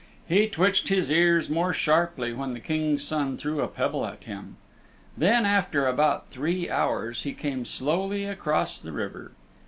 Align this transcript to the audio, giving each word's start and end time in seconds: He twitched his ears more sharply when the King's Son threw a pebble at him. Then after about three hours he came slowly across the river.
He 0.27 0.47
twitched 0.47 0.87
his 0.87 1.11
ears 1.11 1.47
more 1.47 1.73
sharply 1.73 2.33
when 2.33 2.55
the 2.55 2.59
King's 2.59 3.03
Son 3.03 3.37
threw 3.37 3.61
a 3.61 3.67
pebble 3.67 4.03
at 4.03 4.23
him. 4.23 4.57
Then 5.15 5.45
after 5.45 5.85
about 5.85 6.31
three 6.31 6.67
hours 6.71 7.21
he 7.21 7.33
came 7.33 7.65
slowly 7.65 8.25
across 8.25 8.79
the 8.81 8.93
river. 8.93 9.33